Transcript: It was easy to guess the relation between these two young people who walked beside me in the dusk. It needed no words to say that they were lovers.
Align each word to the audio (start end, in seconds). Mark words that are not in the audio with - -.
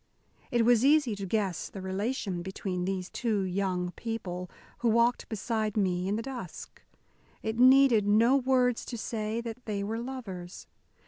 It 0.49 0.65
was 0.65 0.83
easy 0.83 1.15
to 1.15 1.27
guess 1.27 1.69
the 1.69 1.79
relation 1.79 2.41
between 2.41 2.85
these 2.85 3.07
two 3.07 3.43
young 3.43 3.91
people 3.91 4.49
who 4.79 4.89
walked 4.89 5.29
beside 5.29 5.77
me 5.77 6.07
in 6.07 6.15
the 6.15 6.23
dusk. 6.23 6.81
It 7.43 7.59
needed 7.59 8.07
no 8.07 8.35
words 8.35 8.83
to 8.85 8.97
say 8.97 9.41
that 9.41 9.63
they 9.67 9.83
were 9.83 9.99
lovers. 9.99 10.65